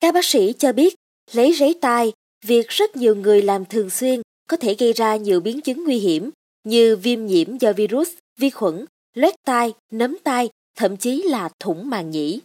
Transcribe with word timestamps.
Các 0.00 0.14
bác 0.14 0.24
sĩ 0.24 0.52
cho 0.58 0.72
biết 0.72 0.94
lấy 1.32 1.52
ráy 1.52 1.74
tai, 1.80 2.12
việc 2.44 2.68
rất 2.68 2.96
nhiều 2.96 3.14
người 3.14 3.42
làm 3.42 3.64
thường 3.64 3.90
xuyên 3.90 4.20
có 4.48 4.56
thể 4.56 4.74
gây 4.78 4.92
ra 4.92 5.16
nhiều 5.16 5.40
biến 5.40 5.60
chứng 5.60 5.84
nguy 5.84 5.98
hiểm 5.98 6.30
như 6.64 6.96
viêm 6.96 7.26
nhiễm 7.26 7.58
do 7.58 7.72
virus, 7.72 8.08
vi 8.38 8.50
khuẩn, 8.50 8.84
loét 9.14 9.34
tai, 9.44 9.72
nấm 9.92 10.18
tai, 10.24 10.48
thậm 10.78 10.96
chí 10.96 11.22
là 11.22 11.48
thủng 11.60 11.90
màng 11.90 12.10
nhĩ. 12.10 12.40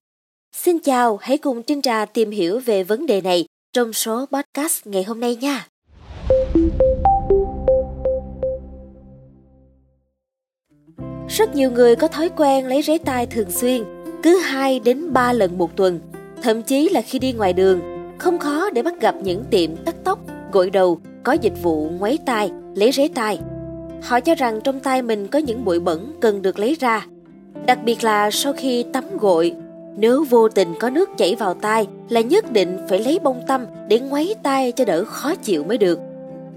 Xin 0.55 0.79
chào, 0.79 1.17
hãy 1.17 1.37
cùng 1.37 1.63
Trinh 1.63 1.81
Trà 1.81 2.05
tìm 2.05 2.31
hiểu 2.31 2.59
về 2.59 2.83
vấn 2.83 3.05
đề 3.05 3.21
này 3.21 3.45
trong 3.73 3.93
số 3.93 4.25
podcast 4.25 4.87
ngày 4.87 5.03
hôm 5.03 5.19
nay 5.19 5.35
nha. 5.35 5.67
Rất 11.29 11.55
nhiều 11.55 11.71
người 11.71 11.95
có 11.95 12.07
thói 12.07 12.29
quen 12.37 12.67
lấy 12.67 12.81
rễ 12.81 12.97
tai 12.97 13.25
thường 13.25 13.51
xuyên, 13.51 13.83
cứ 14.23 14.37
2 14.37 14.79
đến 14.79 15.13
3 15.13 15.33
lần 15.33 15.57
một 15.57 15.77
tuần, 15.77 15.99
thậm 16.45 16.61
chí 16.61 16.89
là 16.89 17.01
khi 17.01 17.19
đi 17.19 17.33
ngoài 17.33 17.53
đường, 17.53 17.81
không 18.17 18.39
khó 18.39 18.69
để 18.69 18.83
bắt 18.83 19.01
gặp 19.01 19.15
những 19.21 19.43
tiệm 19.51 19.75
cắt 19.85 19.95
tóc, 20.03 20.19
gội 20.51 20.69
đầu 20.69 20.99
có 21.23 21.33
dịch 21.33 21.63
vụ 21.63 21.89
ngoáy 21.99 22.17
tai, 22.25 22.51
lấy 22.75 22.91
rế 22.91 23.07
tai. 23.07 23.39
Họ 24.03 24.19
cho 24.19 24.35
rằng 24.35 24.59
trong 24.63 24.79
tay 24.79 25.01
mình 25.01 25.27
có 25.27 25.39
những 25.39 25.65
bụi 25.65 25.79
bẩn 25.79 26.13
cần 26.21 26.41
được 26.41 26.59
lấy 26.59 26.77
ra. 26.79 27.05
Đặc 27.65 27.79
biệt 27.85 28.03
là 28.03 28.31
sau 28.31 28.53
khi 28.53 28.85
tắm 28.93 29.03
gội, 29.17 29.53
nếu 29.97 30.23
vô 30.23 30.49
tình 30.49 30.73
có 30.79 30.89
nước 30.89 31.09
chảy 31.17 31.35
vào 31.35 31.53
tai 31.53 31.87
là 32.09 32.21
nhất 32.21 32.51
định 32.51 32.77
phải 32.89 32.99
lấy 32.99 33.19
bông 33.23 33.41
tăm 33.47 33.65
để 33.87 33.99
ngoáy 33.99 34.35
tai 34.43 34.71
cho 34.71 34.85
đỡ 34.85 35.05
khó 35.05 35.35
chịu 35.35 35.63
mới 35.63 35.77
được. 35.77 35.99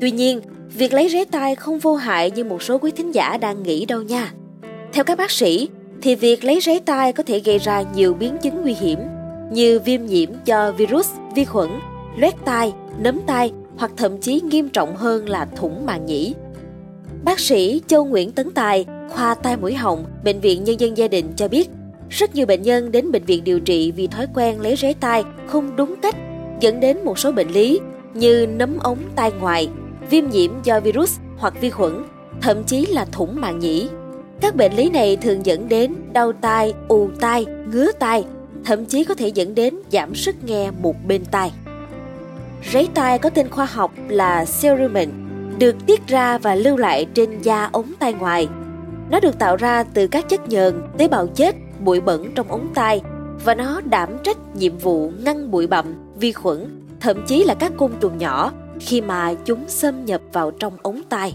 Tuy 0.01 0.11
nhiên, 0.11 0.41
việc 0.75 0.93
lấy 0.93 1.09
rế 1.09 1.25
tai 1.25 1.55
không 1.55 1.79
vô 1.79 1.95
hại 1.95 2.31
như 2.31 2.45
một 2.45 2.63
số 2.63 2.79
quý 2.79 2.91
thính 2.91 3.15
giả 3.15 3.37
đang 3.37 3.63
nghĩ 3.63 3.87
đâu 3.87 4.03
nha. 4.03 4.33
Theo 4.93 5.05
các 5.05 5.19
bác 5.19 5.31
sĩ, 5.31 5.69
thì 6.03 6.15
việc 6.15 6.45
lấy 6.45 6.61
rế 6.61 6.79
tai 6.79 7.13
có 7.13 7.23
thể 7.23 7.41
gây 7.41 7.59
ra 7.59 7.85
nhiều 7.95 8.15
biến 8.15 8.37
chứng 8.43 8.63
nguy 8.63 8.75
hiểm 8.75 8.99
như 9.51 9.81
viêm 9.81 10.07
nhiễm 10.07 10.29
do 10.45 10.73
virus, 10.73 11.11
vi 11.35 11.45
khuẩn, 11.45 11.69
loét 12.17 12.35
tai, 12.45 12.73
nấm 12.99 13.21
tai 13.27 13.53
hoặc 13.77 13.91
thậm 13.97 14.19
chí 14.19 14.41
nghiêm 14.41 14.69
trọng 14.69 14.97
hơn 14.97 15.29
là 15.29 15.45
thủng 15.57 15.87
màng 15.87 16.07
nhĩ. 16.07 16.35
Bác 17.25 17.41
sĩ 17.41 17.83
Châu 17.87 18.05
Nguyễn 18.05 18.33
Tấn 18.33 18.51
Tài, 18.51 18.87
khoa 19.11 19.35
tai 19.35 19.57
mũi 19.57 19.75
họng, 19.75 20.05
Bệnh 20.25 20.41
viện 20.41 20.65
Nhân 20.65 20.81
dân 20.81 20.97
Gia 20.97 21.09
đình 21.09 21.33
cho 21.37 21.49
biết, 21.49 21.71
rất 22.11 22.35
nhiều 22.35 22.47
bệnh 22.47 22.63
nhân 22.63 22.93
đến 22.93 23.13
bệnh 23.13 23.25
viện 23.25 23.45
điều 23.45 23.61
trị 23.61 23.93
vì 23.93 24.07
thói 24.07 24.27
quen 24.35 24.61
lấy 24.61 24.77
rế 24.77 24.95
tai 25.01 25.25
không 25.47 25.77
đúng 25.77 25.95
cách, 26.03 26.17
dẫn 26.61 26.81
đến 26.81 27.05
một 27.05 27.19
số 27.19 27.33
bệnh 27.33 27.49
lý 27.49 27.81
như 28.15 28.47
nấm 28.47 28.79
ống 28.79 28.99
tai 29.17 29.33
ngoài, 29.33 29.69
viêm 30.11 30.25
nhiễm 30.31 30.51
do 30.65 30.81
virus 30.81 31.19
hoặc 31.37 31.55
vi 31.61 31.71
khuẩn, 31.71 32.05
thậm 32.41 32.65
chí 32.65 32.87
là 32.87 33.05
thủng 33.05 33.41
màng 33.41 33.59
nhĩ. 33.59 33.89
Các 34.41 34.57
bệnh 34.57 34.73
lý 34.73 34.91
này 34.91 35.17
thường 35.17 35.47
dẫn 35.47 35.69
đến 35.69 35.95
đau 36.13 36.33
tai, 36.33 36.75
ù 36.89 37.09
tai, 37.21 37.47
ngứa 37.73 37.93
tai, 37.99 38.25
thậm 38.69 38.85
chí 38.85 39.05
có 39.05 39.15
thể 39.15 39.29
dẫn 39.29 39.55
đến 39.55 39.75
giảm 39.93 40.15
sức 40.15 40.45
nghe 40.45 40.71
một 40.71 40.95
bên 41.07 41.25
tai. 41.25 41.53
Ráy 42.73 42.89
tai 42.95 43.19
có 43.19 43.31
tên 43.31 43.49
khoa 43.49 43.65
học 43.65 43.93
là 44.09 44.45
cerumen, 44.61 45.11
được 45.59 45.77
tiết 45.87 46.07
ra 46.07 46.39
và 46.39 46.55
lưu 46.55 46.77
lại 46.77 47.07
trên 47.15 47.41
da 47.43 47.69
ống 47.73 47.93
tai 47.99 48.13
ngoài. 48.13 48.49
Nó 49.11 49.21
được 49.21 49.39
tạo 49.39 49.57
ra 49.57 49.85
từ 49.95 50.07
các 50.07 50.29
chất 50.29 50.49
nhờn, 50.49 50.83
tế 50.99 51.09
bào 51.09 51.27
chết, 51.27 51.55
bụi 51.85 52.01
bẩn 52.01 52.33
trong 52.35 52.49
ống 52.49 52.69
tai 52.75 53.01
và 53.45 53.55
nó 53.55 53.81
đảm 53.81 54.17
trách 54.25 54.57
nhiệm 54.57 54.79
vụ 54.79 55.13
ngăn 55.25 55.51
bụi 55.51 55.67
bặm, 55.67 55.87
vi 56.17 56.33
khuẩn, 56.33 56.87
thậm 57.01 57.27
chí 57.27 57.45
là 57.45 57.55
các 57.55 57.73
côn 57.77 57.93
trùng 58.01 58.19
nhỏ 58.19 58.53
khi 58.81 59.01
mà 59.01 59.35
chúng 59.45 59.65
xâm 59.69 60.05
nhập 60.05 60.21
vào 60.33 60.51
trong 60.51 60.77
ống 60.83 61.03
tai. 61.09 61.35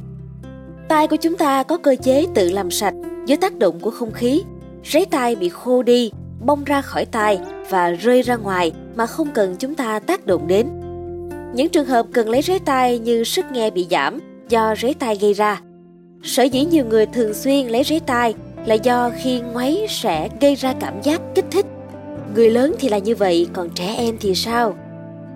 Tai 0.88 1.08
của 1.08 1.16
chúng 1.16 1.38
ta 1.38 1.64
có 1.64 1.78
cơ 1.78 1.96
chế 2.04 2.26
tự 2.34 2.50
làm 2.50 2.72
sạch 2.72 2.94
dưới 3.26 3.38
tác 3.38 3.58
động 3.58 3.80
của 3.80 3.92
không 3.92 4.12
khí. 4.12 4.44
Ráy 4.84 5.06
tai 5.06 5.36
bị 5.36 5.50
khô 5.50 5.84
đi, 5.84 6.12
bong 6.46 6.64
ra 6.64 6.82
khỏi 6.82 7.06
tai 7.06 7.40
và 7.70 7.90
rơi 7.90 8.22
ra 8.22 8.36
ngoài 8.36 8.72
mà 8.96 9.06
không 9.06 9.28
cần 9.34 9.56
chúng 9.60 9.76
ta 9.76 10.00
tác 10.00 10.26
động 10.26 10.48
đến. 10.48 10.68
Những 11.54 11.70
trường 11.70 11.86
hợp 11.86 12.06
cần 12.14 12.30
lấy 12.30 12.42
rế 12.42 12.60
tai 12.66 13.00
như 13.00 13.24
sức 13.24 13.46
nghe 13.52 13.70
bị 13.70 13.88
giảm 13.92 14.20
do 14.50 14.76
rế 14.76 14.94
tai 15.00 15.16
gây 15.16 15.34
ra. 15.34 15.62
Sở 16.24 16.44
dĩ 16.44 16.66
nhiều 16.66 16.86
người 16.86 17.06
thường 17.06 17.34
xuyên 17.34 17.68
lấy 17.68 17.84
rế 17.84 18.00
tai 18.06 18.34
là 18.66 18.76
do 18.76 19.12
khi 19.24 19.40
ngoáy 19.40 19.86
sẽ 19.90 20.30
gây 20.42 20.56
ra 20.56 20.74
cảm 20.80 21.02
giác 21.02 21.22
kích 21.36 21.46
thích. 21.52 21.66
Người 22.36 22.50
lớn 22.50 22.76
thì 22.80 22.90
là 22.90 22.98
như 22.98 23.16
vậy, 23.16 23.48
còn 23.54 23.70
trẻ 23.70 23.96
em 23.98 24.18
thì 24.20 24.36
sao? 24.36 24.76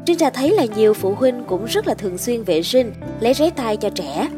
Trinh 0.05 0.17
Trà 0.17 0.29
thấy 0.29 0.51
là 0.51 0.65
nhiều 0.75 0.93
phụ 0.93 1.13
huynh 1.13 1.43
cũng 1.47 1.65
rất 1.65 1.87
là 1.87 1.93
thường 1.93 2.17
xuyên 2.17 2.43
vệ 2.43 2.63
sinh, 2.63 2.93
lấy 3.19 3.33
rế 3.33 3.49
tai 3.49 3.77
cho 3.77 3.89
trẻ. 3.89 4.29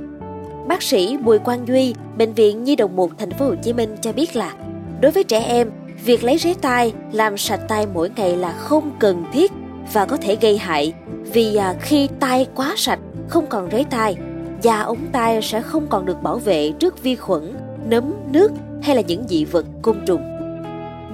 Bác 0.68 0.84
sĩ 0.84 1.18
Bùi 1.18 1.40
Quang 1.40 1.68
Duy, 1.68 1.94
Bệnh 2.18 2.34
viện 2.34 2.64
Nhi 2.64 2.76
đồng 2.76 2.96
1 2.96 3.12
thành 3.18 3.32
phố 3.32 3.46
Hồ 3.46 3.56
Chí 3.64 3.74
Minh 3.74 3.96
cho 4.02 4.12
biết 4.14 4.36
là 4.36 4.54
đối 5.02 5.12
với 5.12 5.24
trẻ 5.24 5.40
em, 5.40 5.72
việc 6.06 6.24
lấy 6.24 6.38
rế 6.38 6.54
tai, 6.62 6.94
làm 7.12 7.38
sạch 7.38 7.62
tai 7.68 7.88
mỗi 7.94 8.10
ngày 8.16 8.38
là 8.38 8.52
không 8.52 8.92
cần 9.00 9.24
thiết 9.34 9.52
và 9.94 10.06
có 10.06 10.18
thể 10.18 10.38
gây 10.42 10.58
hại. 10.58 10.94
Vì 11.34 11.56
à, 11.56 11.76
khi 11.82 12.10
tai 12.20 12.48
quá 12.56 12.74
sạch, 12.78 13.00
không 13.28 13.48
còn 13.48 13.70
rế 13.72 13.84
tai, 13.90 14.16
da 14.62 14.82
ống 14.82 15.08
tai 15.12 15.42
sẽ 15.42 15.62
không 15.62 15.88
còn 15.88 16.06
được 16.06 16.24
bảo 16.24 16.38
vệ 16.38 16.72
trước 16.72 17.04
vi 17.04 17.16
khuẩn, 17.16 17.56
nấm, 17.90 18.14
nước 18.32 18.52
hay 18.82 18.96
là 18.96 19.02
những 19.02 19.24
dị 19.28 19.46
vật 19.46 19.66
côn 19.82 19.98
trùng. 20.06 20.22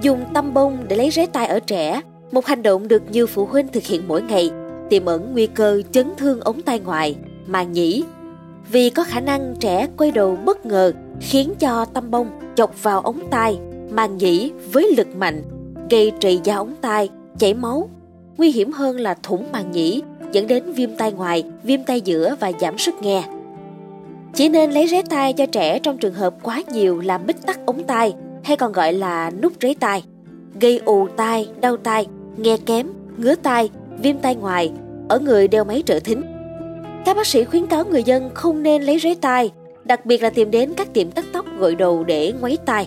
Dùng 0.02 0.24
tăm 0.34 0.54
bông 0.54 0.78
để 0.88 0.96
lấy 0.96 1.10
rế 1.10 1.26
tai 1.26 1.46
ở 1.46 1.60
trẻ, 1.60 2.00
một 2.32 2.46
hành 2.46 2.62
động 2.62 2.88
được 2.88 3.02
nhiều 3.10 3.26
phụ 3.26 3.46
huynh 3.46 3.68
thực 3.68 3.82
hiện 3.82 4.08
mỗi 4.08 4.22
ngày, 4.22 4.50
tiềm 4.90 5.04
ẩn 5.04 5.32
nguy 5.32 5.46
cơ 5.46 5.82
chấn 5.92 6.12
thương 6.16 6.40
ống 6.40 6.62
tai 6.62 6.80
ngoài, 6.80 7.16
màng 7.46 7.72
nhĩ. 7.72 8.04
Vì 8.72 8.90
có 8.90 9.04
khả 9.04 9.20
năng 9.20 9.54
trẻ 9.60 9.88
quay 9.96 10.10
đầu 10.10 10.36
bất 10.44 10.66
ngờ, 10.66 10.92
khiến 11.20 11.54
cho 11.58 11.84
tăm 11.84 12.10
bông 12.10 12.28
chọc 12.54 12.82
vào 12.82 13.00
ống 13.00 13.20
tai 13.30 13.58
màng 13.90 14.16
nhĩ 14.16 14.52
với 14.72 14.94
lực 14.96 15.16
mạnh, 15.16 15.42
gây 15.90 16.12
trầy 16.20 16.40
da 16.44 16.56
ống 16.56 16.74
tai, 16.80 17.08
chảy 17.38 17.54
máu. 17.54 17.88
Nguy 18.36 18.50
hiểm 18.50 18.72
hơn 18.72 19.00
là 19.00 19.14
thủng 19.22 19.52
màng 19.52 19.72
nhĩ, 19.72 20.02
dẫn 20.32 20.46
đến 20.46 20.72
viêm 20.72 20.96
tai 20.96 21.12
ngoài, 21.12 21.44
viêm 21.62 21.84
tai 21.84 22.00
giữa 22.00 22.36
và 22.40 22.52
giảm 22.60 22.78
sức 22.78 22.94
nghe. 23.02 23.24
Chỉ 24.34 24.48
nên 24.48 24.70
lấy 24.70 24.86
rế 24.86 25.02
tai 25.02 25.32
cho 25.32 25.46
trẻ 25.46 25.78
trong 25.78 25.98
trường 25.98 26.14
hợp 26.14 26.34
quá 26.42 26.62
nhiều 26.72 27.00
làm 27.00 27.26
bít 27.26 27.46
tắc 27.46 27.66
ống 27.66 27.82
tai, 27.84 28.14
hay 28.44 28.56
còn 28.56 28.72
gọi 28.72 28.92
là 28.92 29.30
nút 29.42 29.52
rế 29.60 29.74
tai. 29.80 30.04
Gây 30.60 30.80
ù 30.84 31.08
tai, 31.16 31.48
đau 31.60 31.76
tai, 31.76 32.06
nghe 32.36 32.56
kém, 32.66 32.86
ngứa 33.16 33.34
tai, 33.34 33.70
viêm 34.02 34.18
tai 34.18 34.34
ngoài, 34.34 34.72
ở 35.08 35.18
người 35.18 35.48
đeo 35.48 35.64
máy 35.64 35.82
trợ 35.86 36.00
thính. 36.00 36.22
Các 37.04 37.16
bác 37.16 37.26
sĩ 37.26 37.44
khuyến 37.44 37.66
cáo 37.66 37.84
người 37.84 38.02
dân 38.02 38.30
không 38.34 38.62
nên 38.62 38.82
lấy 38.82 38.98
rế 38.98 39.14
tai, 39.20 39.50
đặc 39.84 40.06
biệt 40.06 40.22
là 40.22 40.30
tìm 40.30 40.50
đến 40.50 40.72
các 40.76 40.92
tiệm 40.92 41.10
cắt 41.10 41.24
tóc 41.32 41.46
gội 41.58 41.74
đầu 41.74 42.04
để 42.04 42.32
ngoáy 42.40 42.56
tai 42.66 42.86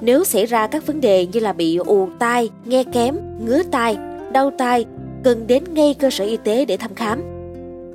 nếu 0.00 0.24
xảy 0.24 0.46
ra 0.46 0.66
các 0.66 0.86
vấn 0.86 1.00
đề 1.00 1.26
như 1.26 1.40
là 1.40 1.52
bị 1.52 1.76
ù 1.76 2.08
tai, 2.18 2.50
nghe 2.64 2.84
kém, 2.84 3.16
ngứa 3.44 3.62
tai, 3.62 3.96
đau 4.32 4.50
tai, 4.58 4.84
cần 5.24 5.46
đến 5.46 5.64
ngay 5.74 5.94
cơ 5.98 6.10
sở 6.10 6.24
y 6.24 6.36
tế 6.36 6.64
để 6.64 6.76
thăm 6.76 6.94
khám. 6.94 7.22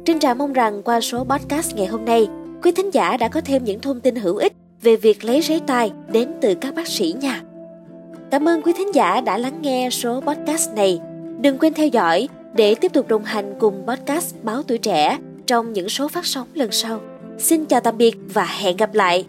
Trinh 0.05 0.19
Trà 0.19 0.33
mong 0.33 0.53
rằng 0.53 0.83
qua 0.83 1.01
số 1.01 1.23
podcast 1.23 1.75
ngày 1.75 1.87
hôm 1.87 2.05
nay, 2.05 2.27
quý 2.63 2.71
thính 2.71 2.93
giả 2.93 3.17
đã 3.17 3.27
có 3.27 3.41
thêm 3.41 3.63
những 3.63 3.79
thông 3.79 3.99
tin 3.99 4.15
hữu 4.15 4.35
ích 4.35 4.53
về 4.81 4.95
việc 4.95 5.23
lấy 5.23 5.41
giấy 5.41 5.61
tai 5.67 5.91
đến 6.11 6.29
từ 6.41 6.55
các 6.55 6.75
bác 6.75 6.87
sĩ 6.87 7.15
nha. 7.21 7.41
Cảm 8.31 8.47
ơn 8.47 8.61
quý 8.61 8.73
thính 8.77 8.95
giả 8.95 9.21
đã 9.21 9.37
lắng 9.37 9.59
nghe 9.61 9.89
số 9.89 10.21
podcast 10.21 10.73
này. 10.75 10.99
Đừng 11.41 11.57
quên 11.57 11.73
theo 11.73 11.87
dõi 11.87 12.29
để 12.53 12.75
tiếp 12.75 12.93
tục 12.93 13.07
đồng 13.07 13.23
hành 13.23 13.53
cùng 13.59 13.83
podcast 13.87 14.35
Báo 14.43 14.63
Tuổi 14.63 14.77
Trẻ 14.77 15.17
trong 15.47 15.73
những 15.73 15.89
số 15.89 16.07
phát 16.07 16.25
sóng 16.25 16.47
lần 16.53 16.71
sau. 16.71 16.99
Xin 17.37 17.65
chào 17.65 17.79
tạm 17.79 17.97
biệt 17.97 18.17
và 18.33 18.45
hẹn 18.45 18.77
gặp 18.77 18.93
lại! 18.93 19.25